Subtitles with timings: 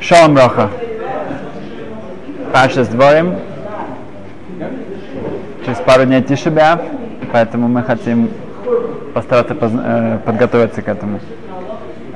[0.00, 0.70] Шалом Броха.
[2.52, 3.36] Паша с дворем.
[5.64, 6.80] Через пару дней Тишебя,
[7.32, 8.28] поэтому мы хотим
[9.14, 11.20] постараться э, подготовиться к этому.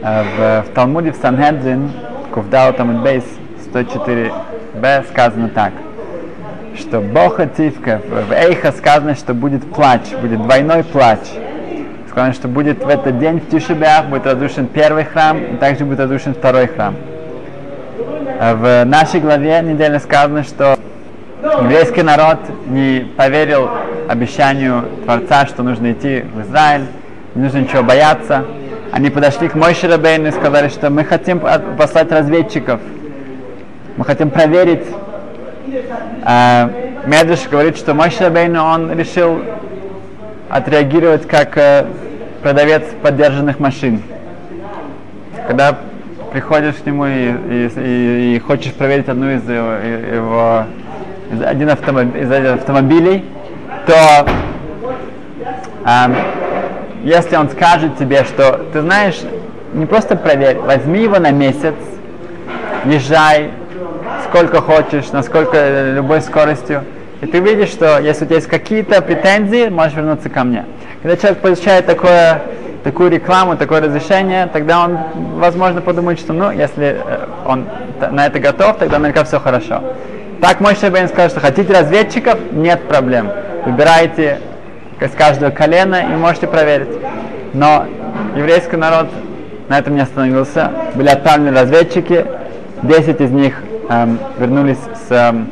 [0.02, 1.90] Э, В, в Талмуде в Санхедрин,
[2.32, 3.24] Кувдау Тамид Бейс
[3.72, 5.72] 104б сказано так,
[6.76, 11.20] что Боха Тивка, в Эйха сказано, что будет плач, будет двойной плач.
[12.08, 16.00] Сказано, что будет в этот день в Тишебях будет разрушен первый храм, и также будет
[16.00, 16.94] разрушен второй храм.
[18.40, 20.76] А В нашей главе недельно сказано, что
[21.42, 23.70] еврейский народ не поверил
[24.08, 26.86] обещанию Творца, что нужно идти в Израиль,
[27.34, 28.44] не нужно ничего бояться.
[28.92, 32.80] Они подошли к Мойше Рабейну и сказали, что мы хотим от- послать разведчиков,
[33.96, 34.82] мы хотим проверить.
[36.24, 36.70] А,
[37.50, 39.40] говорит, что Мойше Рабейну, он решил
[40.48, 41.86] отреагировать как э,
[42.42, 44.02] продавец поддержанных машин.
[45.46, 45.76] Когда
[46.32, 50.64] приходишь к нему и, и- и- и хочешь проверить одну из его, его-
[51.32, 53.24] из один автомоб- из автомобилей,
[53.86, 54.26] то
[55.84, 56.16] ам,
[57.02, 59.20] если он скажет тебе, что ты знаешь,
[59.72, 61.74] не просто проверь, возьми его на месяц,
[62.84, 63.50] езжай
[64.30, 66.84] сколько хочешь, на сколько э, любой скоростью,
[67.20, 70.66] и ты видишь, что если у тебя есть какие-то претензии, можешь вернуться ко мне.
[71.02, 72.40] Когда человек получает такое,
[72.84, 74.98] такую рекламу, такое разрешение, тогда он,
[75.36, 77.66] возможно, подумает, что, ну, если э, он
[78.12, 79.82] на это готов, тогда наверняка все хорошо.
[80.40, 83.32] Так мой Шабейн сказал, что хотите разведчиков, нет проблем.
[83.66, 84.38] Выбирайте
[85.00, 86.88] из каждого колена и можете проверить.
[87.52, 87.84] Но
[88.36, 89.08] еврейский народ
[89.68, 90.70] на этом не остановился.
[90.94, 92.24] Были отправлены разведчики,
[92.82, 93.54] 10 из них
[93.90, 95.50] эм, вернулись с, эм,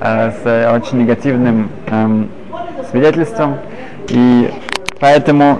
[0.00, 2.30] э, с очень негативным эм,
[2.90, 3.58] свидетельством.
[4.08, 4.50] И
[4.98, 5.58] поэтому,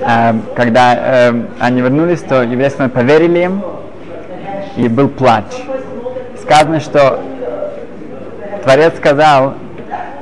[0.00, 3.62] эм, когда эм, они вернулись, то еврейский народ поверили им,
[4.76, 5.46] и был плач.
[6.40, 7.20] Сказано, что
[8.62, 9.54] Творец сказал,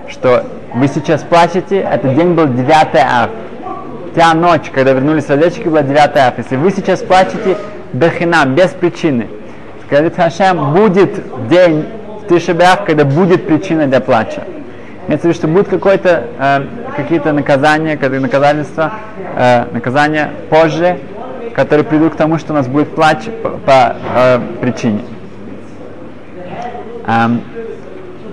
[0.09, 0.45] что
[0.75, 3.31] вы сейчас плачете, этот день был 9 ав.
[4.15, 6.39] Та ночь, когда вернулись разведчики, была 9 ав.
[6.39, 7.57] Если вы сейчас плачете
[7.93, 9.29] бехинам, без причины,
[9.91, 11.87] говорит Хашем, будет день
[12.23, 14.43] в Тишебях, когда будет причина для плача.
[15.07, 16.65] Имеется в виду, что будет какое-то, э,
[16.97, 18.93] какие-то наказания, наказательства,
[19.37, 20.99] э, наказания позже,
[21.55, 25.01] которые придут к тому, что у нас будет плач по, по, э, причине.
[27.07, 27.41] Эм,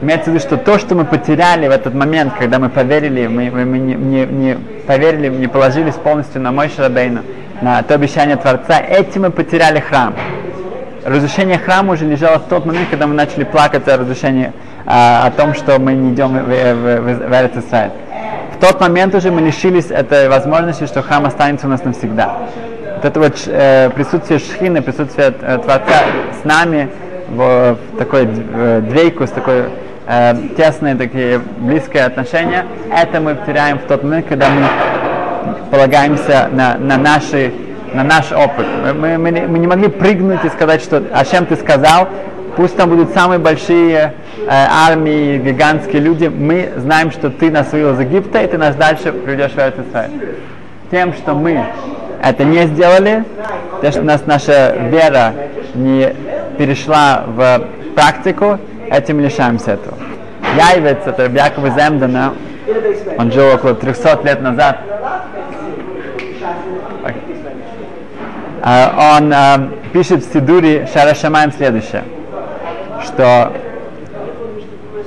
[0.01, 3.49] имеется в виду, что то, что мы потеряли в этот момент, когда мы поверили, мы,
[3.49, 7.21] мы- мы не, не- не поверили, не положились полностью на мой Шарабейну,
[7.61, 10.13] на то обещание Творца, этим мы потеряли храм.
[11.05, 14.51] Разрушение храма уже лежало в тот момент, когда мы начали плакать о разрушении,
[14.87, 17.51] а, о том, что мы не идем в, в, в, в Эрец.
[18.55, 22.37] В тот момент уже мы лишились этой возможности, что храм останется у нас навсегда.
[22.95, 26.01] Вот это вот э, присутствие Шхины, присутствие э, Творца
[26.41, 26.89] с нами
[27.29, 29.65] в, в такой э, двейку, с такой
[30.07, 34.67] э, тесные такие близкие отношения, это мы теряем в тот момент, когда мы
[35.69, 37.53] полагаемся на, на, наши,
[37.95, 38.65] на наш опыт.
[38.93, 42.09] Мы, мы, мы не могли прыгнуть и сказать, что «А чем ты сказал?»
[42.55, 47.93] Пусть там будут самые большие э, армии, гигантские люди, мы знаем, что ты нас вывел
[47.95, 50.11] из Египта, и ты нас дальше приведешь в Эрец Исраэль.
[50.89, 51.65] Тем, что мы
[52.23, 53.25] это не сделали,
[53.81, 55.33] то, что у нас наша вера
[55.73, 56.13] не
[56.57, 57.61] перешла в
[57.93, 58.57] практику,
[58.89, 59.97] этим лишаемся этого.
[60.55, 62.35] Яйвец, это Яков из Эмдена,
[63.17, 64.77] он жил около 300 лет назад.
[68.65, 72.01] Он а, пишет в Сидуре Шара Шамаем следующее,
[73.03, 73.53] что,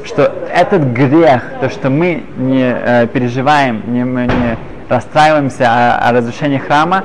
[0.05, 4.57] что этот грех, то, что мы не э, переживаем, не, мы не
[4.89, 7.03] расстраиваемся о, о разрушении храма,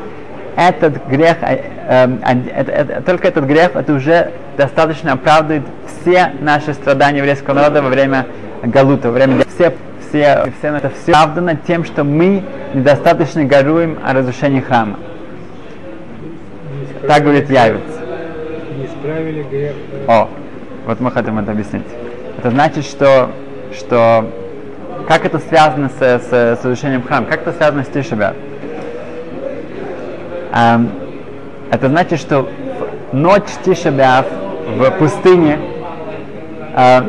[0.56, 7.56] этот грех, э, э, только этот грех, это уже достаточно оправдывает все наши страдания еврейского
[7.56, 8.28] народа во время
[8.62, 9.74] Галута, во время все,
[10.08, 12.44] все, все это все оправдано тем, что мы
[12.76, 15.00] недостаточно горюем о разрушении храма.
[17.08, 17.82] Так говорит Явец.
[18.78, 19.74] Не исправили грех.
[20.08, 20.30] О,
[20.86, 21.84] вот мы хотим это объяснить.
[22.38, 23.30] Это значит, что,
[23.74, 24.26] что
[25.08, 28.36] как это связано с, с, с разрушением храма, как это связано с Тишебят?
[30.54, 30.92] Эм,
[31.72, 32.48] это значит, что
[33.12, 34.28] в ночь Тишебят
[34.78, 35.60] в пустыне
[36.76, 37.02] э,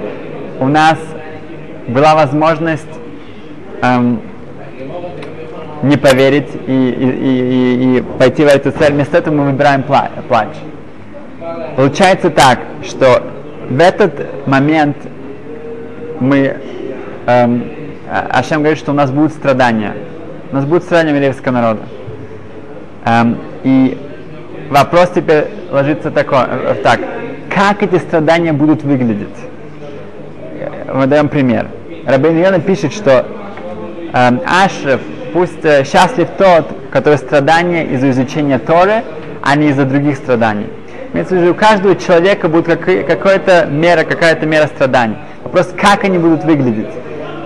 [0.59, 0.99] у нас
[1.87, 2.89] была возможность
[3.81, 4.21] эм,
[5.85, 8.93] не поверить и, и, и, и- пойти в эту цель.
[8.93, 10.49] Вместо этого мы выбираем пла- плач.
[11.77, 13.23] Получается так, что
[13.69, 14.97] в этот момент
[16.21, 16.57] мы
[17.27, 17.65] эм,
[18.11, 19.95] а, Ашем говорит, что у нас будут страдания.
[20.53, 21.81] У нас будут страдания еврейского народа.
[23.05, 23.99] Эм, и
[24.71, 27.01] вопрос теперь ложится такой, э, так,
[27.55, 29.29] как эти страдания будут выглядеть?
[30.93, 31.69] Мы даем пример.
[32.07, 33.27] Рабин Йона пишет, что
[34.13, 35.01] эм, Ашреф,
[35.35, 39.03] пусть э, счастлив тот, который страдания из-за изучения Торы,
[39.43, 40.69] а не из-за других страданий.
[41.13, 45.17] Имеется в виду, у каждого человека будет какая-то мера, какая-то мера страданий.
[45.43, 46.89] Вопрос, как они будут выглядеть.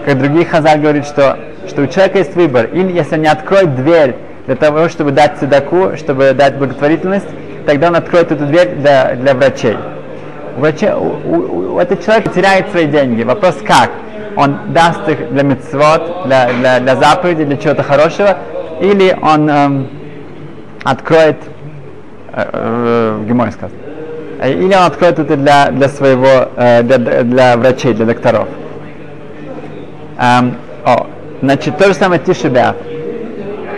[0.05, 2.67] Как другие хазар говорит, что, что у человека есть выбор.
[2.67, 7.27] Или если он не откроет дверь для того, чтобы дать седаку, чтобы дать благотворительность,
[7.67, 9.77] тогда он откроет эту дверь для, для врачей.
[10.57, 13.23] У, врачей, у, у, у этот человек теряет свои деньги.
[13.23, 13.91] Вопрос как?
[14.39, 18.37] Он даст их для мецвод, для, для, для заповеди, для чего-то хорошего,
[18.81, 19.89] или он эм,
[20.85, 21.39] откроет
[22.33, 23.81] э, э, Гемой сказано.
[24.45, 28.47] Или он откроет это для, для своего, э, для, для врачей, для докторов.
[30.21, 30.55] Эм,
[30.85, 31.09] о,
[31.43, 32.77] значит, то же самое Тишебя.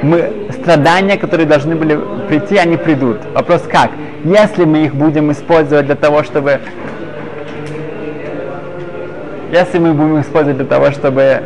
[0.03, 0.31] Мы,
[0.61, 1.99] страдания, которые должны были
[2.29, 3.17] прийти, они придут.
[3.33, 3.93] Вопрос как?
[4.25, 6.61] Если мы их будем использовать для того, чтобы...
[9.51, 11.43] Если мы будем использовать для того, чтобы...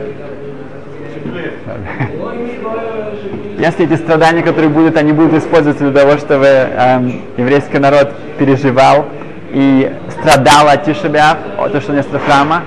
[3.59, 9.07] Если эти страдания, которые будут, они будут использоваться для того, чтобы эм, еврейский народ переживал
[9.53, 12.63] и страдал от Тишебиав, от нет храма,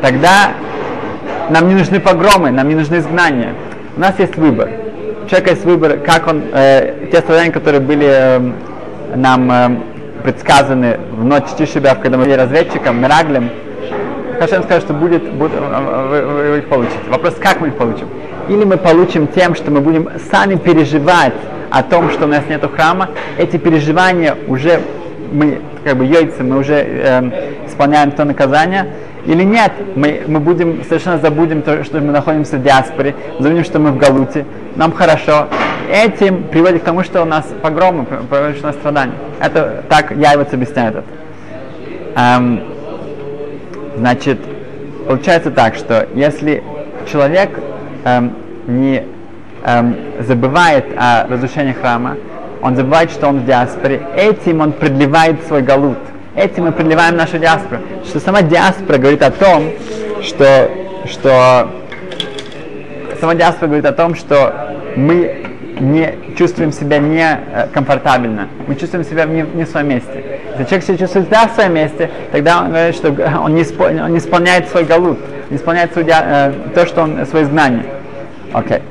[0.00, 0.52] тогда
[1.50, 3.54] нам не нужны погромы, нам не нужны изгнания.
[3.96, 4.70] У нас есть выбор.
[5.24, 8.52] У человека есть выбор, как он, э, те страдания, которые были э,
[9.14, 9.70] нам э,
[10.24, 13.50] предсказаны в ночь Тишебиав, когда мы были разведчиком, Мираглем,
[14.40, 16.96] Хашем скажет, что будет, будет вы, вы, вы их получите.
[17.10, 18.08] Вопрос, как мы их получим?
[18.48, 21.34] Или мы получим тем, что мы будем сами переживать
[21.68, 24.80] о том, что у нас нет храма, эти переживания уже
[25.30, 28.94] мы как бы яйца, мы уже э, исполняем то наказание,
[29.26, 33.78] или нет, мы, мы будем совершенно забудем то, что мы находимся в диаспоре, забудем, что
[33.78, 35.48] мы в Галуте, нам хорошо.
[35.92, 39.16] Этим приводит к тому, что у нас погромы, приводит что у нас страдания.
[39.38, 41.04] Это так Яйвец объясняет это.
[42.16, 42.79] Эм,
[43.96, 44.38] значит,
[45.06, 46.62] получается так, что если
[47.10, 47.50] человек
[48.04, 48.34] эм,
[48.66, 49.04] не
[49.64, 52.16] эм, забывает о разрушении храма,
[52.62, 55.98] он забывает, что он в диаспоре, этим он продлевает свой галут.
[56.36, 57.80] Этим мы продлеваем нашу диаспору.
[58.04, 59.72] Что сама диаспора говорит о том,
[60.22, 60.70] что,
[61.06, 61.70] что
[63.18, 65.46] сама диаспора говорит о том, что мы
[65.80, 70.29] не чувствуем себя некомфортабельно, мы чувствуем себя не, не в своем месте.
[70.60, 73.08] Если человек себя чувствует себя в своем месте, тогда он говорит, что
[73.42, 75.18] он не, испол, он не исполняет свой галут,
[75.48, 77.84] не исполняет свой, э, то, что он, свое изгнание.
[78.52, 78.78] Окей.
[78.78, 78.82] Okay.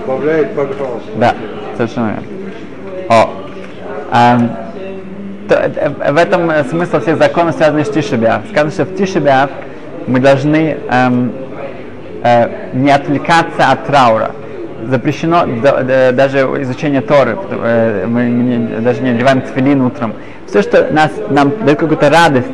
[0.00, 1.00] Добавляет погром.
[1.16, 1.34] Да,
[1.76, 2.24] совершенно верно.
[3.08, 3.30] О.
[4.12, 4.50] Эм,
[5.48, 8.42] то, э, в этом э, смысл всех законов, связанных с Тишебиав.
[8.50, 9.50] Сказано, что в Тишебиав
[10.06, 11.32] мы должны эм,
[12.22, 14.30] э, не отвлекаться от траура.
[14.88, 17.36] Запрещено да, даже изучение Торы.
[17.50, 20.14] Э, мы даже не одеваем тфилин утром.
[20.46, 22.48] Все, что нас, нам дает какую-то радость.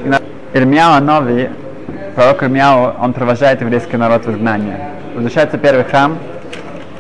[0.53, 1.51] Ирмияу Нови,
[2.15, 4.91] пророк Ирмияу, он провожает еврейский народ в изгнание.
[5.15, 6.19] Возвращается первый храм,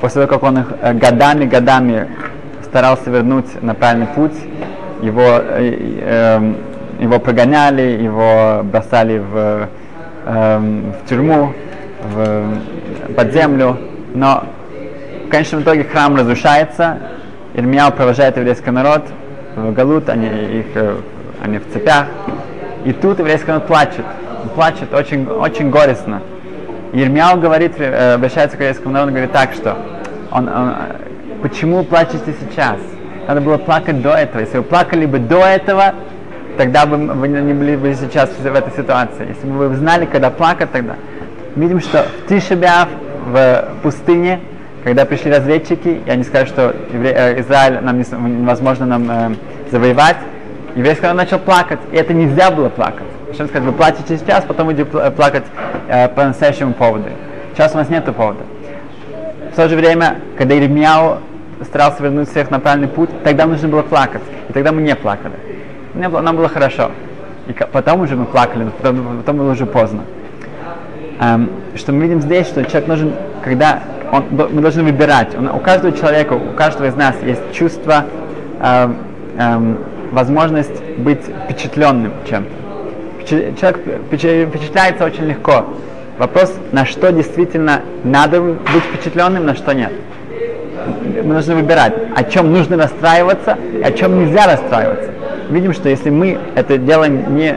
[0.00, 2.08] после того, как он их годами-годами
[2.64, 4.34] старался вернуть на правильный путь,
[5.02, 6.52] его, э, э,
[7.00, 9.68] его прогоняли, его бросали в,
[10.26, 11.52] э, в тюрьму,
[12.14, 13.78] в, под землю,
[14.14, 14.44] но
[15.26, 16.98] в конечном итоге храм разрушается,
[17.54, 19.02] Ирмияу провожает еврейский народ
[19.56, 20.96] в Галут, они, их, э,
[21.42, 22.06] они в цепях,
[22.84, 24.04] и тут еврейский народ плачет,
[24.54, 26.22] плачет очень, очень горестно.
[26.92, 29.76] Ирмияу говорит, э, обращается к еврейскому народу, говорит так, что
[30.30, 30.74] он, он,
[31.42, 32.76] почему плачете сейчас?
[33.26, 34.40] Надо было плакать до этого.
[34.40, 35.94] Если вы плакали бы до этого,
[36.56, 39.28] тогда бы вы не были бы сейчас в этой ситуации.
[39.28, 40.94] Если бы вы знали, когда плакать, тогда.
[41.56, 42.88] Видим, что в Тишебиав,
[43.26, 44.40] в пустыне,
[44.86, 47.10] когда пришли разведчики, и они сказали, что евре...
[47.10, 49.34] Э, Израиль нам невозможно нам э,
[49.72, 50.16] завоевать,
[50.76, 53.08] еврейский народ начал плакать, и это нельзя было плакать.
[53.34, 55.42] Что сказать, вы плачете сейчас, потом идете плакать
[55.88, 57.06] э, по настоящему поводу.
[57.52, 58.44] Сейчас у нас нет повода.
[59.52, 61.18] В то же время, когда Иеремьяу
[61.64, 64.22] старался вернуть всех на правильный путь, тогда нужно было плакать.
[64.48, 65.34] И тогда мы не плакали.
[65.94, 66.92] Нам было хорошо.
[67.48, 70.02] И потом уже мы плакали, но потом, потом было уже поздно.
[71.18, 75.34] Эм, что мы видим здесь, что человек нужен, когда он, мы должны выбирать.
[75.34, 78.04] Он, у каждого человека, у каждого из нас есть чувство,
[78.60, 78.96] эм,
[79.38, 79.78] эм,
[80.12, 82.50] возможность быть впечатленным чем-то.
[83.26, 85.66] Человек впечатляется очень легко.
[86.18, 89.92] Вопрос, на что действительно надо быть впечатленным, на что нет
[91.24, 95.10] мы должны выбирать, о чем нужно расстраиваться о чем нельзя расстраиваться.
[95.50, 97.56] Видим, что если мы это делаем не,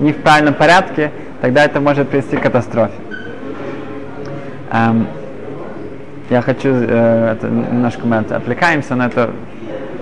[0.00, 2.94] не в правильном порядке, тогда это может привести к катастрофе.
[4.72, 5.06] Эм,
[6.30, 9.30] я хочу, э, это немножко мы от- отвлекаемся, но это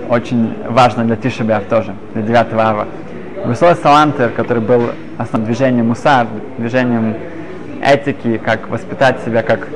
[0.09, 2.87] очень важно для Тишебяв тоже, для 9 ава.
[3.45, 7.15] Высой Салантер, который был основным движением мусар, движением
[7.81, 9.67] этики, как воспитать себя, как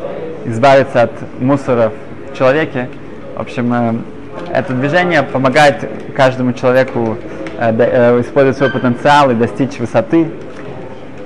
[0.46, 1.92] избавиться от мусора
[2.32, 2.90] в человеке.
[3.36, 3.94] В общем, э,
[4.54, 7.18] это движение помогает каждому человеку
[7.60, 10.28] э, э, использовать свой потенциал и достичь высоты.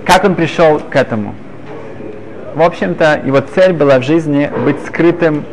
[0.06, 1.34] Как он пришел к этому?
[2.56, 5.44] В общем-то, его цель была в жизни быть скрытым,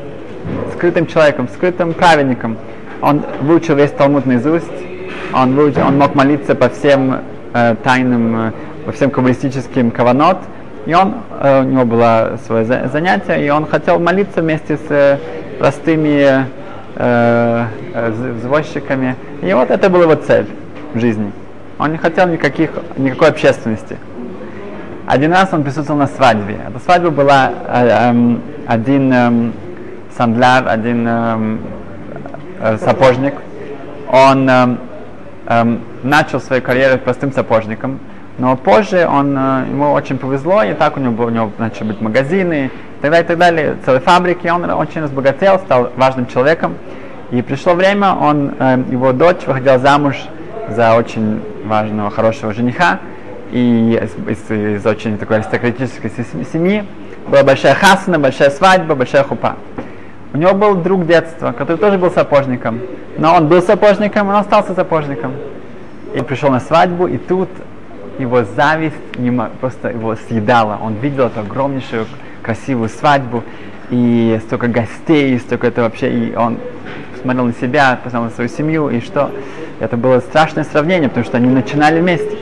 [0.74, 2.56] скрытым человеком, скрытым праведником.
[3.00, 4.70] Он выучил весь Талмуд наизусть,
[5.34, 7.22] он, выучил, он мог молиться по всем
[7.54, 8.52] э, тайным, э,
[8.86, 10.38] по всем каббалистическим каванот,
[10.86, 14.90] и он, э, у него было свое за- занятие, и он хотел молиться вместе с
[14.90, 15.18] э,
[15.58, 16.44] простыми э,
[17.94, 19.16] э, вз- взвозчиками.
[19.42, 20.46] И вот это была его цель
[20.94, 21.32] в жизни.
[21.78, 23.96] Он не хотел никаких, никакой общественности.
[25.06, 26.60] Один раз он присутствовал на свадьбе.
[26.68, 29.52] Эта свадьба была э, эм, один эм,
[30.16, 31.60] сандляр, один эм,
[32.60, 33.34] э, сапожник.
[34.08, 34.78] Он эм,
[35.46, 37.98] эм, начал свою карьеру простым сапожником,
[38.38, 42.00] но позже он, э, ему очень повезло, и так у него, у него начали быть
[42.00, 46.76] магазины, и так далее, и так далее, целые фабрики, он очень разбогател, стал важным человеком.
[47.32, 50.14] И пришло время, он, э, его дочь выходила замуж
[50.68, 53.00] за очень важного, хорошего жениха,
[53.52, 56.84] и из, из- очень такой аристократической се- семьи.
[57.28, 59.56] Была большая хасана, большая свадьба, большая хупа.
[60.32, 62.80] У него был друг детства, который тоже был сапожником.
[63.18, 65.32] Но он был сапожником, он остался сапожником.
[66.14, 67.48] И пришел на свадьбу, и тут
[68.18, 70.78] его зависть не мо- просто его съедала.
[70.82, 72.06] Он видел эту огромнейшую
[72.42, 73.44] красивую свадьбу,
[73.90, 76.56] и столько гостей, и столько это вообще, и он
[77.20, 79.30] смотрел на себя, посмотрел на свою семью, и что?
[79.80, 82.36] Это было страшное сравнение, потому что они начинали вместе.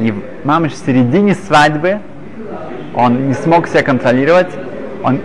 [0.00, 2.00] И мамыш в середине свадьбы,
[2.94, 4.48] он не смог себя контролировать,
[5.02, 5.20] он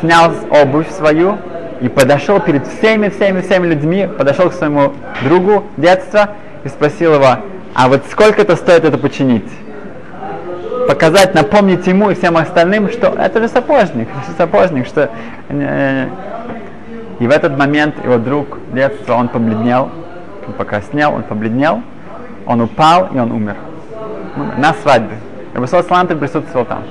[0.00, 1.38] снял обувь свою
[1.80, 4.92] и подошел перед всеми, всеми, всеми людьми, подошел к своему
[5.24, 6.30] другу детства
[6.64, 7.38] и спросил его,
[7.74, 9.48] а вот сколько это стоит это починить?
[10.88, 15.10] Показать, напомнить ему и всем остальным, что это же сапожник, это же сапожник, что...
[15.48, 16.08] э,
[17.20, 19.90] И в этот момент его друг детства, он побледнел,
[20.46, 21.82] он покраснел, он побледнел,
[22.46, 23.56] он упал и он умер.
[24.36, 25.16] На свадьбе.
[25.54, 26.84] Рабисол Салантер присутствовал там.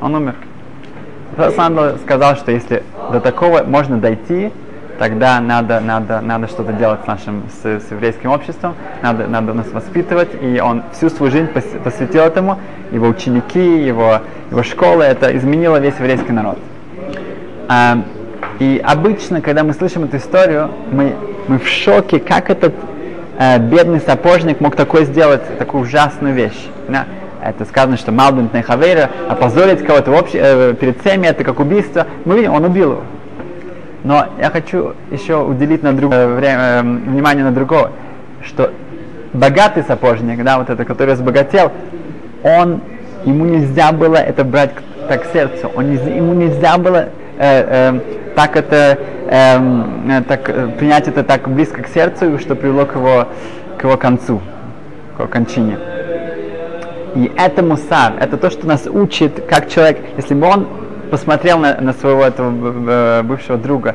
[0.00, 0.34] Он умер.
[1.36, 2.82] Салантер сказал, что если
[3.12, 4.52] до такого можно дойти,
[4.98, 9.70] тогда надо, надо, надо что-то делать с нашим, с, с еврейским обществом, надо, надо нас
[9.72, 12.58] воспитывать, и он всю свою жизнь пос- посвятил этому,
[12.90, 14.20] его ученики, его,
[14.50, 16.58] его школы, это изменило весь еврейский народ.
[17.68, 17.98] А,
[18.58, 21.14] и обычно, когда мы слышим эту историю, мы,
[21.46, 22.74] мы в шоке, как этот
[23.38, 26.66] э, бедный сапожник мог такое сделать, такую ужасную вещь.
[26.88, 27.04] Да?
[27.42, 32.06] Это сказано, что Малбин Нехавейра опозорить кого-то обще- э, перед всеми, это как убийство.
[32.24, 33.02] Мы видим, он убил его.
[34.04, 37.92] Но я хочу еще уделить на друг, э, время, э, внимание на другого,
[38.42, 38.70] что
[39.32, 41.72] богатый сапожник, да, вот это, который разбогател,
[42.42, 42.80] он,
[43.24, 44.70] ему нельзя было это брать
[45.08, 47.06] так к сердцу, он ему нельзя было
[47.38, 48.00] э, э,
[48.36, 53.28] так это, эм, так, э, принять это так близко к сердцу, что привело к его,
[53.78, 54.42] к его концу,
[55.16, 55.78] к его кончине.
[57.14, 60.68] И это мусар, это то, что нас учит, как человек, если бы он
[61.10, 62.52] посмотрел на, на своего этого
[62.88, 63.94] э, бывшего друга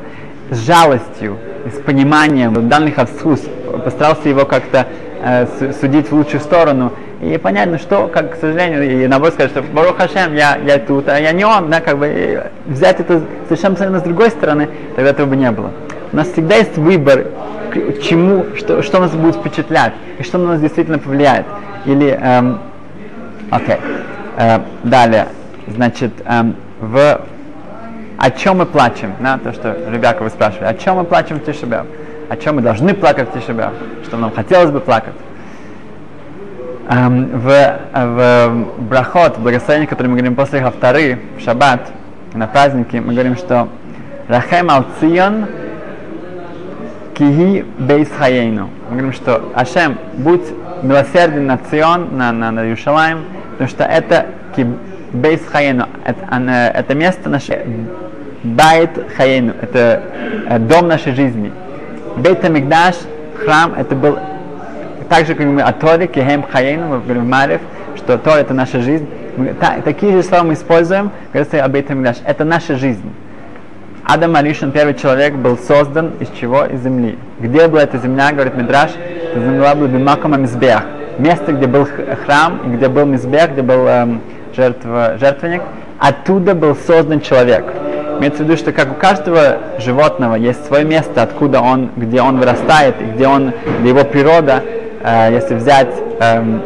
[0.50, 1.38] с жалостью,
[1.72, 3.48] с пониманием данных отсутств,
[3.84, 4.88] постарался его как-то
[5.22, 6.92] э, су- судить в лучшую сторону,
[7.22, 11.08] и понятно, что, как, к сожалению, и наоборот сказать, что Барух Хашем, я, я тут,
[11.08, 15.10] а я не он, да, как бы взять это совершенно совершенно с другой стороны, тогда
[15.10, 15.70] этого бы не было.
[16.12, 17.26] У нас всегда есть выбор,
[17.70, 21.46] к чему, что, что нас будет впечатлять, и что на нас действительно повлияет.
[21.86, 22.58] Или эм,
[23.52, 23.76] Окей.
[24.38, 25.28] Э, далее.
[25.68, 27.20] Значит, эм, в
[28.18, 29.14] о чем мы плачем?
[29.20, 30.66] Да, то, что Ребяка вы спрашивали.
[30.66, 31.86] О чем мы плачем в Тишебяв?
[32.28, 33.72] О чем мы должны плакать в Тишебяв?
[34.04, 35.14] Что нам хотелось бы плакать?
[36.94, 41.90] Эм, в, в брахот, в благословении, которое мы говорим после Хафтары, в шаббат,
[42.34, 43.68] на праздники, мы говорим, что
[44.28, 45.46] Рахем ал Цион
[47.14, 48.68] киги бейс хаейну.
[48.90, 50.44] Мы говорим, что Ашем, будь
[50.82, 54.66] милосерден на Цион, на, на, на Иерушалаем, потому что это ки
[55.14, 56.26] бейс хаейну, это,
[56.74, 57.64] это место наше,
[58.42, 60.02] байт хаейну, это
[60.46, 61.52] э, дом нашей жизни.
[62.18, 62.96] Бейт Мигдаш,
[63.42, 64.18] храм, это был
[65.12, 67.60] так же, как мы о Торе, Кехем Хаейну, мы говорим Марев,
[67.98, 69.06] что Тора это наша жизнь.
[69.36, 72.16] Мы- та- такие же слова мы используем, когда об этом Мигдаш.
[72.24, 73.12] Это наша жизнь.
[74.04, 76.64] Адам Аришин, первый человек, был создан из чего?
[76.64, 77.18] Из земли.
[77.40, 78.92] Где была эта земля, говорит Мидраш?
[79.32, 80.80] Эта земля была Бимакома Мизбех.
[81.18, 81.86] Место, где был
[82.24, 84.22] храм, где был Мизбех, где был эм,
[84.56, 85.60] жертва, жертвенник,
[85.98, 87.66] оттуда был создан человек.
[88.18, 92.38] Имеется в виду, что как у каждого животного есть свое место, откуда он, где он
[92.38, 94.62] вырастает, где он, где его природа,
[95.04, 95.88] если взять
[96.20, 96.62] эм,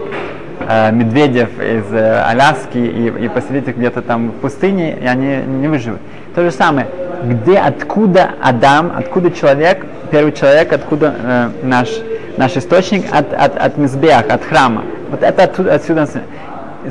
[0.61, 5.37] э, медведев из э, Аляски и, и поселить их где-то там в пустыне, и они
[5.47, 6.00] не выживут.
[6.35, 6.87] То же самое,
[7.25, 11.88] где, откуда Адам, откуда человек, первый человек, откуда э, наш,
[12.37, 14.85] наш источник, от, от, от Мизбех, от храма.
[15.11, 16.09] Вот это отсюда.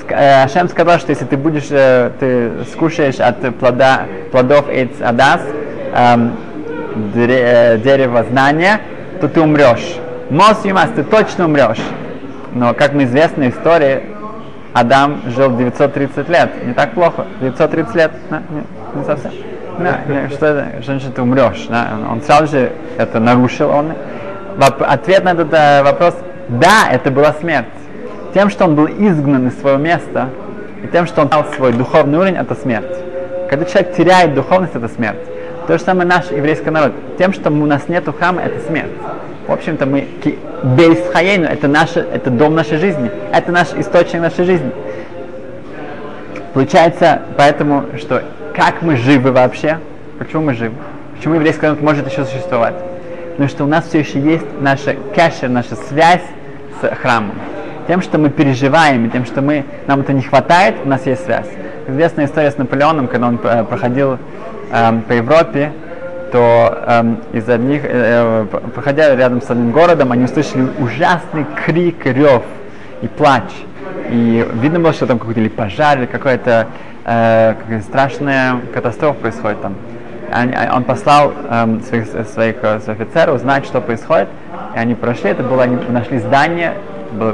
[0.10, 5.42] Э, Ашем сказал, что если ты будешь, э, ты скушаешь от плода, плодов Эйц Адас,
[5.94, 6.32] эм,
[7.14, 8.82] дре, дерева знания,
[9.22, 9.98] то ты умрешь.
[10.30, 11.82] Мос Юмас, ты точно умрешь.
[12.54, 14.04] Но, как мы известны истории,
[14.74, 16.66] Адам жил 930 лет.
[16.66, 17.26] Не так плохо.
[17.42, 18.12] 930 лет.
[18.30, 19.32] Да, не, не совсем.
[19.78, 20.82] Да, не, что это?
[20.82, 21.68] Женщина, ты умрешь.
[21.70, 21.90] Да?
[22.10, 23.70] Он сразу же это нарушил.
[23.70, 23.94] Он.
[24.58, 26.16] Ответ на этот э, вопрос,
[26.48, 27.68] да, это была смерть.
[28.34, 30.30] Тем, что он был изгнан из своего места,
[30.82, 32.86] и тем, что он дал свой духовный уровень, это смерть.
[33.50, 35.20] Когда человек теряет духовность, это смерть.
[35.68, 36.94] То же самое наш еврейский народ.
[37.18, 38.92] Тем, что у нас нет храма, это смерть.
[39.48, 40.08] В общем-то, мы
[40.64, 44.72] Бейсхаейну, это, наше, это дом нашей жизни, это наш источник нашей жизни.
[46.54, 48.24] Получается, поэтому, что
[48.56, 49.80] как мы живы вообще,
[50.18, 50.74] почему мы живы,
[51.16, 52.74] почему еврейский народ может еще существовать,
[53.32, 56.24] потому что у нас все еще есть наша кэшер, наша связь
[56.82, 57.36] с храмом.
[57.88, 61.24] Тем, что мы переживаем, и тем, что мы, нам это не хватает, у нас есть
[61.26, 61.48] связь.
[61.88, 64.18] Известная история с Наполеоном, когда он э, проходил
[64.72, 65.72] э, по Европе,
[66.36, 72.06] то эм, из одних, э, э, проходя рядом с одним городом, они услышали ужасный крик,
[72.06, 72.44] рев
[73.02, 73.50] и плач.
[74.10, 76.68] И видно было, что там какой-то или пожар, или какая-то
[77.06, 79.76] э, какая страшная катастрофа происходит там.
[80.30, 84.28] А, он послал эм, своих, своих, э, своих офицеров узнать, что происходит,
[84.76, 86.74] и они прошли, это было, они нашли здание,
[87.14, 87.34] было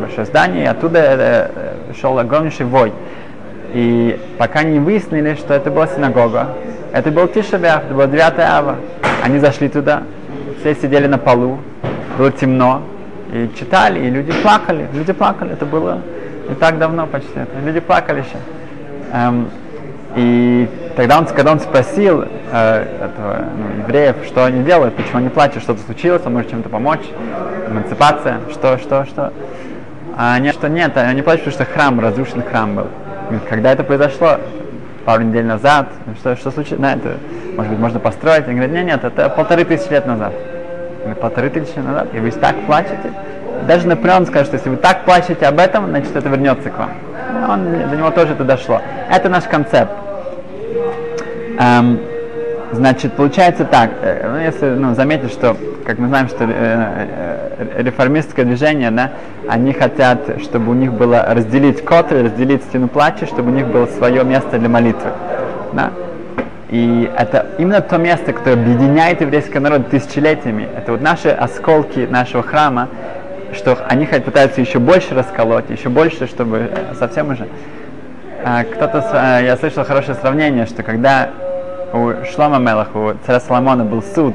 [0.00, 1.50] большое здание, и оттуда э,
[1.90, 2.94] э шел огромнейший вой.
[3.74, 6.48] И пока не выяснили, что это была синагога,
[6.92, 8.76] это был Тишабяв, это было 9 ава.
[9.22, 10.02] Они зашли туда,
[10.60, 11.58] все сидели на полу,
[12.18, 12.82] было темно,
[13.32, 16.00] и читали, и люди плакали, люди плакали, это было
[16.48, 18.38] не так давно почти, это, люди плакали еще.
[19.12, 19.48] Эм,
[20.14, 25.28] и тогда он, когда он спросил э, этого, ну, евреев, что они делают, почему они
[25.28, 27.04] плачут, что-то случилось, он может чем-то помочь,
[27.68, 29.32] эмансипация, что, что, что.
[30.16, 32.86] А они, что нет, они плачут, потому что храм, разрушен храм был.
[33.50, 34.38] Когда это произошло?
[35.06, 35.86] Пару недель назад,
[36.18, 37.14] что, что случилось, на это,
[37.56, 38.46] может быть, можно построить.
[38.46, 40.34] Они говорят, нет, нет, это полторы тысячи лет назад.
[41.20, 43.12] Полторы тысячи назад, и вы так плачете.
[43.68, 46.90] Даже Наполеон скажет, что если вы так плачете об этом, значит это вернется к вам.
[47.48, 48.82] Он, до него тоже это дошло.
[49.08, 49.92] Это наш концепт.
[51.58, 52.00] Эм,
[52.72, 57.82] значит, получается так, э, ну, если ну, заметить, что, как мы знаем, что э, э,
[57.82, 59.12] реформистское движение, да,
[59.48, 63.86] они хотят, чтобы у них было разделить котль, разделить стену плача, чтобы у них было
[63.86, 65.10] свое место для молитвы.
[65.72, 65.90] Да?
[66.70, 70.68] И это именно то место, которое объединяет еврейский народ тысячелетиями.
[70.76, 72.88] Это вот наши осколки нашего храма,
[73.52, 77.46] что они хотят пытаются еще больше расколоть, еще больше, чтобы совсем уже.
[78.44, 81.30] А, кто-то, я слышал хорошее сравнение, что когда
[81.92, 84.34] у Шлома Мелаха, у царя Соломона был суд,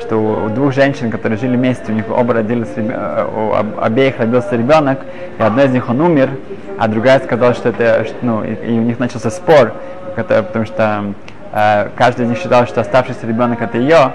[0.00, 4.56] что у, двух женщин, которые жили вместе, у них оба родились, э, у обеих родился
[4.56, 4.98] ребенок,
[5.38, 6.30] и одна из них он умер,
[6.78, 9.72] а другая сказала, что это, ну, и, у них начался спор,
[10.16, 11.14] потому что
[11.52, 14.12] э, каждый из них считал, что оставшийся ребенок это ее,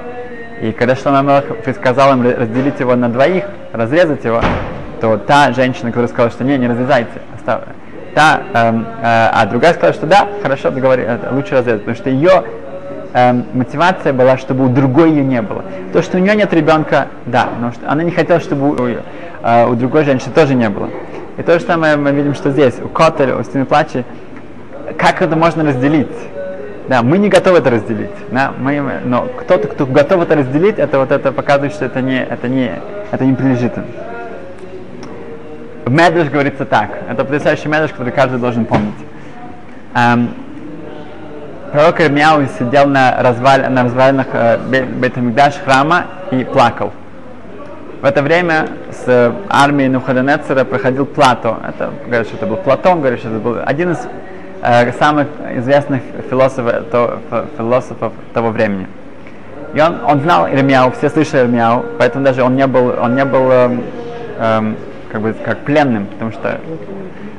[0.61, 4.41] и когда Шлома Мелах предсказал им разделить его на двоих, разрезать его,
[5.01, 7.61] то та женщина, которая сказала, что не, не разрезайте, остав...
[8.15, 12.43] та, э, э, а другая сказала, что да, хорошо, договори, лучше разрезать, потому что ее
[13.13, 15.63] эм, мотивация была, чтобы у другой ее не было.
[15.93, 19.67] То, что у нее нет ребенка, да, но что она не хотела, чтобы у, э,
[19.67, 20.89] у другой женщины тоже не было.
[21.37, 24.05] И то же самое мы видим, что здесь, у Котель, у Стены Плачи,
[24.97, 26.07] как это можно разделить?
[26.87, 28.11] Да, мы не готовы это разделить.
[28.31, 32.23] Да, мы, но кто-то, кто готов это разделить, это вот это показывает, что это не,
[32.23, 32.71] это не,
[33.11, 33.85] это не принадлежит им.
[35.85, 36.89] В говорится так.
[37.09, 38.95] Это потрясающий Медреш, который каждый должен помнить.
[39.93, 40.29] Эм,
[41.75, 44.57] пророк Ирмияу сидел на, разваль, на развалинах э,
[44.97, 46.93] Бетамикдаш храма и плакал.
[48.01, 51.57] В это время с армией Нухадонецера проходил Плато.
[51.67, 54.07] Это, говорят, что это был Платон, говорят, что это был один из
[54.61, 57.19] э, самых известных философов, то,
[57.57, 58.88] философов того времени.
[59.73, 63.25] И он, он знал Ирмияу, все слышали Ирмияу, поэтому даже он не был, он не
[63.25, 63.77] был э,
[64.38, 64.73] э,
[65.11, 66.57] как бы как пленным, потому что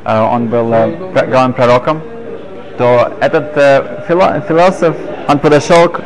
[0.04, 0.90] э, он был э,
[1.26, 2.02] главным пророком
[2.78, 4.96] то этот э, фило, философ,
[5.28, 6.02] он подошел к,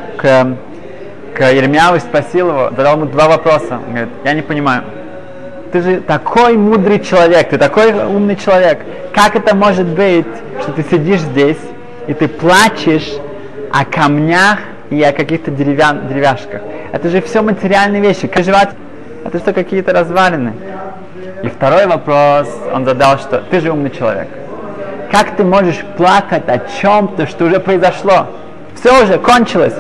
[1.35, 3.79] к, Еремьяву и спросил его, задал ему два вопроса.
[3.87, 4.83] Он говорит, я не понимаю.
[5.73, 8.81] ты же такой мудрый человек, ты такой умный человек.
[9.15, 10.27] Как это может быть,
[10.61, 11.59] что ты сидишь здесь
[12.07, 13.11] и ты плачешь
[13.73, 14.59] о камнях
[14.91, 16.61] и о каких-то деревян, деревяшках?
[16.93, 18.27] Это же все материальные вещи.
[18.27, 18.71] Как жевать?
[19.25, 20.55] Это что, какие-то развалины?
[21.43, 24.29] И второй вопрос он задал, что ты же умный человек.
[25.11, 28.29] Как ты можешь плакать о чем-то, что уже произошло?
[28.77, 29.75] Все уже кончилось.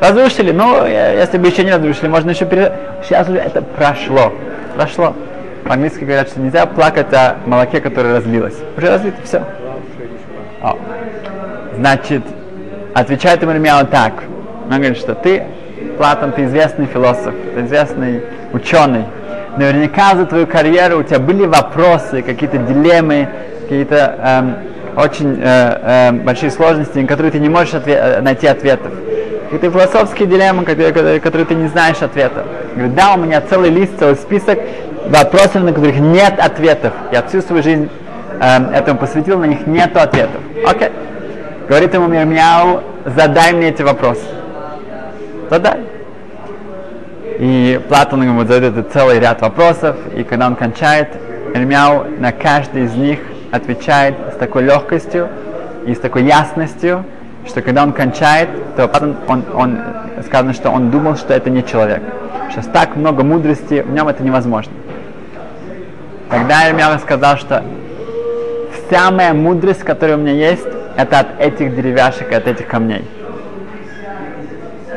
[0.00, 2.72] Разрушили, ну, если бы еще не разрушили, можно еще перед...
[3.02, 4.32] Сейчас уже это прошло.
[4.76, 5.14] Прошло.
[5.64, 8.54] По-английски говорят, что нельзя плакать о молоке, которое разлилось.
[8.76, 9.42] Уже разлито, все.
[10.62, 10.76] О.
[11.76, 12.22] Значит,
[12.94, 14.12] отвечает ему Ирмияу так.
[14.70, 15.44] Он говорит, что ты,
[15.98, 19.04] Платон, ты известный философ, ты известный ученый.
[19.56, 23.28] Наверняка за твою карьеру у тебя были вопросы, какие-то дилеммы,
[23.64, 24.56] какие-то эм,
[24.96, 28.92] очень э, э, большие сложности, на которые ты не можешь отве- э, найти ответов.
[29.50, 32.44] Какие-то философские дилеммы, которые, которые, ты не знаешь ответа.
[32.74, 34.58] Говорит, да, у меня целый лист, целый список
[35.06, 36.92] вопросов, на которых нет ответов.
[37.12, 37.88] Я всю свою жизнь
[38.40, 40.40] э, этому посвятил, на них нет ответов.
[40.66, 40.90] Окей.
[41.68, 44.24] Говорит ему Мирмяу, задай мне эти вопросы.
[45.50, 45.80] Задай.
[47.38, 51.08] И Платон ему задает целый ряд вопросов, и когда он кончает,
[51.54, 53.18] Ирмяу на каждый из них
[53.54, 55.28] отвечает с такой легкостью
[55.86, 57.04] и с такой ясностью,
[57.46, 59.78] что когда он кончает, то он, он, он
[60.26, 62.02] сказано, что он думал, что это не человек.
[62.50, 64.72] Сейчас так много мудрости, в нем это невозможно.
[66.30, 67.62] Тогда Ирмяу сказал, что
[68.86, 73.04] вся моя мудрость, которая у меня есть, это от этих деревяшек, от этих камней.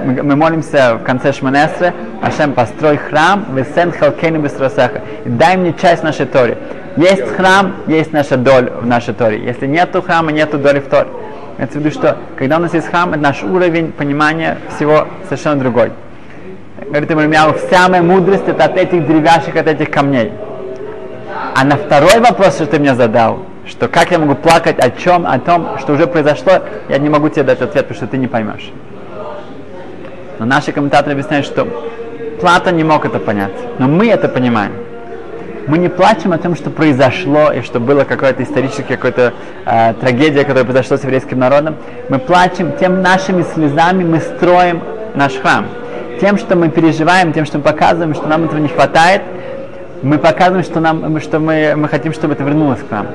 [0.03, 6.25] Мы, молимся в конце Шманесры, Ашем, построй храм, весен халкейну бестросеха, дай мне часть нашей
[6.27, 6.55] Тори.
[6.97, 9.43] Есть храм, есть наша доля в нашей Торе.
[9.43, 11.07] Если нету храма, нету доли в Торе.
[11.59, 15.91] Это в виду, что когда у нас есть храм, наш уровень понимания всего совершенно другой.
[16.87, 20.31] Говорит Имрумяу, вся моя мудрость это от этих деревяшек, от этих камней.
[21.55, 25.27] А на второй вопрос, что ты мне задал, что как я могу плакать о чем,
[25.27, 28.27] о том, что уже произошло, я не могу тебе дать ответ, потому что ты не
[28.27, 28.71] поймешь.
[30.39, 31.67] Но наши комментаторы объясняют, что
[32.39, 34.86] Платон не мог это понять, но мы это понимаем.
[35.67, 39.33] Мы не плачем о том, что произошло и что было какое-то историческое, какая-то
[39.65, 41.75] э, трагедия, которая произошла с еврейским народом.
[42.07, 44.81] Мы плачем тем нашими слезами, мы строим
[45.13, 45.65] наш храм.
[46.21, 49.23] Тем, что мы переживаем, тем, что мы показываем, что нам этого не хватает,
[50.01, 53.07] мы показываем, что, нам, что мы, мы хотим, чтобы это вернулось к нам.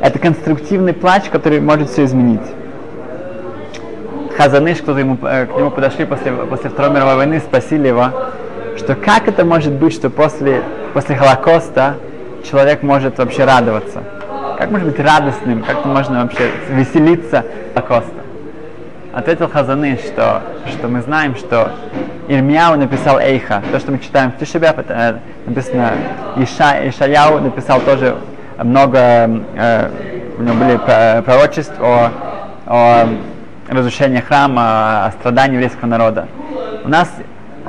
[0.00, 2.42] Это конструктивный плач, который может все изменить.
[4.36, 8.10] Хазаныш, кто ему, к нему подошли после, после Второй мировой войны, спросили его,
[8.76, 11.96] что как это может быть, что после, после Холокоста
[12.48, 14.02] человек может вообще радоваться?
[14.58, 15.62] Как может быть радостным?
[15.62, 18.24] Как можно вообще веселиться Холокоста?
[19.12, 21.70] Ответил Хазаны, что, что мы знаем, что
[22.26, 23.62] Ирмияу написал Эйха.
[23.70, 25.92] То, что мы читаем в Тишебе, это написано
[26.36, 28.16] Иша, Ишаяу написал тоже
[28.62, 29.90] много, э,
[30.38, 30.76] у него были
[31.22, 32.10] пророчеств о,
[32.66, 33.06] о
[33.68, 36.26] разрушении храма, о страдании еврейского народа.
[36.84, 37.08] У нас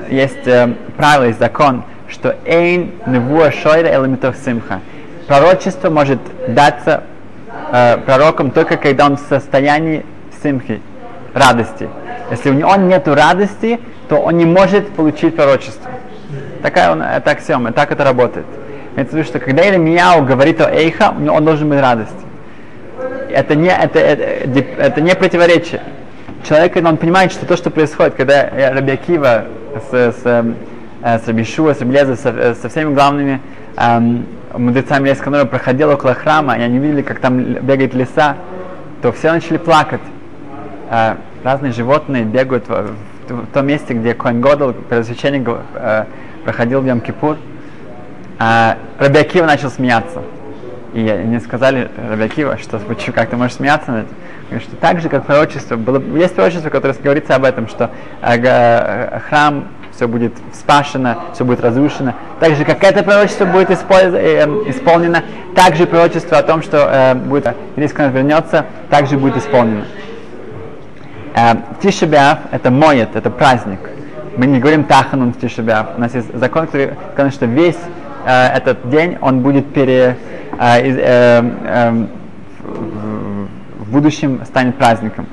[0.09, 4.79] есть э, правило, есть закон, что эйн невуа шойра элементов симха.
[5.27, 7.03] Пророчество может даться
[7.71, 10.05] э, пророкам только когда он в состоянии
[10.43, 10.81] симхи,
[11.33, 11.89] радости.
[12.31, 15.91] Если у него он нету радости, то он не может получить пророчество.
[16.61, 18.45] Такая он, это аксиома, так это работает.
[18.95, 22.11] Это что когда Иеремияу говорит о Эйха, у него он должен быть радость.
[23.29, 25.81] Это не, это, это, это не противоречие.
[26.47, 30.45] Человек, он понимает, что то, что происходит, когда Рабиакива с, с,
[31.01, 33.41] с Рабишуа, с Рабелеза, со, со всеми главными
[33.77, 38.37] эм, мудрецами еврейского народа проходил около храма, и они видели, как там бегает леса,
[39.01, 40.01] то все начали плакать.
[40.89, 42.71] Э, разные животные бегают в,
[43.27, 46.05] в, в том месте, где Коин Годл, первосвященник, э,
[46.43, 47.37] проходил в Йом-Кипур.
[48.37, 50.21] А Рабиакива начал смеяться.
[50.95, 52.79] И они сказали Рабиакива, что
[53.13, 54.05] как ты можешь смеяться над
[54.49, 54.61] этим?
[54.61, 59.65] Что так же, как пророчество, было, есть пророчество, которое говорится об этом, что э, храм
[59.91, 62.13] все будет спашено, все будет разрушено.
[62.39, 63.75] Так же, как это пророчество будет э,
[64.69, 65.21] исполнено,
[65.53, 69.83] так же пророчество о том, что э, будет народ вернется, также будет исполнено.
[71.35, 73.79] Э, Тишебиав– это моет, это праздник.
[74.37, 75.97] Мы не говорим Таханун в Тишебиав.
[75.97, 77.79] У нас есть закон, который сказал, что весь
[78.25, 80.15] э, этот день он будет пере,
[80.59, 82.05] э, э, э,
[83.79, 85.27] в, будущем станет праздником.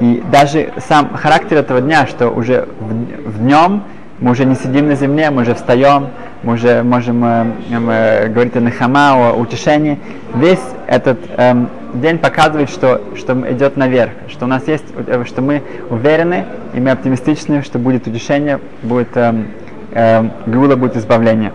[0.00, 3.82] И даже сам характер этого дня, что уже в, в днем
[4.20, 6.08] мы уже не сидим на земле, мы уже встаем,
[6.42, 9.98] мы уже можем э, э, говорить о нахама, о утешении.
[10.34, 15.42] Весь этот э, день показывает, что, что идет наверх, что у нас есть, э, что
[15.42, 19.34] мы уверены и мы оптимистичны, что будет утешение, будет э,
[19.92, 21.52] э, гула, будет избавление.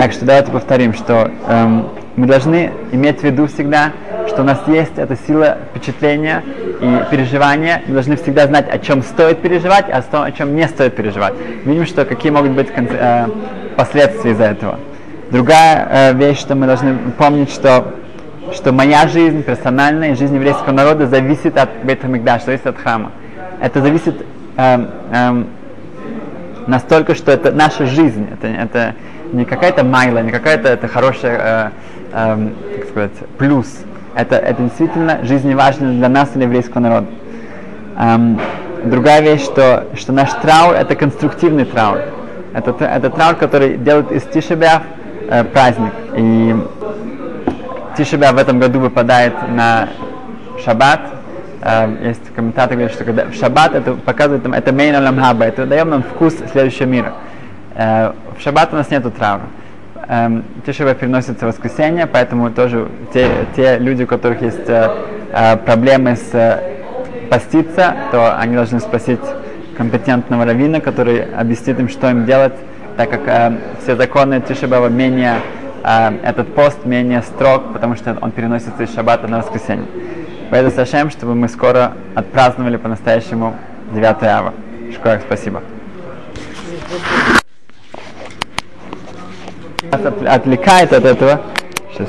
[0.00, 3.92] Так что давайте повторим, что эм, мы должны иметь в виду всегда,
[4.28, 6.42] что у нас есть эта сила впечатления
[6.80, 7.82] и переживания.
[7.86, 11.34] Мы должны всегда знать, о чем стоит переживать, а о чем не стоит переживать.
[11.66, 13.26] Видим, что какие могут быть э,
[13.76, 14.80] последствия из-за этого.
[15.30, 17.92] Другая э, вещь, что мы должны помнить, что,
[18.54, 23.12] что моя жизнь персональная и жизнь еврейского народа зависит от Бет-Хамикдаш, зависит от храма.
[23.60, 24.14] Это зависит
[24.56, 25.44] э, э,
[26.66, 28.26] настолько, что это наша жизнь.
[28.32, 28.94] Это, это
[29.32, 31.70] не какая-то майла, не какая-то это хорошая, э,
[32.12, 33.66] э, как сказать, плюс.
[34.14, 37.06] Это, это действительно жизненно для нас, для еврейского народа.
[37.96, 38.40] Эм,
[38.84, 41.98] другая вещь, что, что наш траур это конструктивный траур.
[42.52, 44.82] Это, это траур, который делает из Тишебяв
[45.28, 45.92] э, праздник.
[46.16, 46.56] И
[47.96, 49.88] Тишебяв в этом году выпадает на
[50.64, 51.00] Шаббат.
[51.62, 55.86] Э, есть комментатор говорит, что когда Шаббат это показывает нам, это мейн ламхаба, это дает
[55.86, 57.12] нам вкус следующего мира.
[57.74, 59.42] Э, в Шаббат у нас нету траура
[60.08, 64.90] эм, Тишева переносится в воскресенье, поэтому тоже те, те люди, у которых есть э,
[65.32, 66.62] э, проблемы с
[67.30, 69.20] поститься, то они должны спросить
[69.76, 72.54] компетентного раввина, который объяснит им, что им делать,
[72.96, 75.36] так как все законы Тишебава менее,
[76.24, 79.86] этот пост менее строг, потому что он переносится из шаббата на воскресенье.
[80.50, 83.54] Поэтому Сашем, чтобы мы скоро отпраздновали по-настоящему
[83.92, 84.52] 9 ава.
[84.92, 85.62] Школа, спасибо
[89.90, 91.40] отвлекает от этого.
[91.92, 92.08] Сейчас.